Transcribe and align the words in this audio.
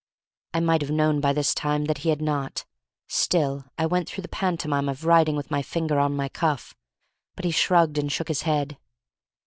I 0.55 0.61
might 0.61 0.81
have 0.81 0.89
known 0.89 1.19
by 1.21 1.31
this 1.31 1.53
time 1.53 1.85
that 1.85 1.99
he 1.99 2.09
had 2.09 2.23
not, 2.23 2.65
still 3.07 3.65
I 3.77 3.85
went 3.85 4.09
through 4.09 4.23
the 4.23 4.27
pantomime 4.29 4.89
of 4.89 5.05
writing 5.05 5.35
with 5.35 5.51
my 5.51 5.61
finger 5.61 5.99
on 5.99 6.15
my 6.15 6.27
cuff. 6.27 6.75
But 7.35 7.45
he 7.45 7.51
shrugged 7.51 7.99
and 7.99 8.11
shook 8.11 8.27
his 8.27 8.41
head. 8.41 8.79